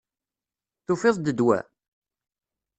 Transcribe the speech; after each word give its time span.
Tufiḍ-d 0.85 1.27
ddwa? 1.31 1.59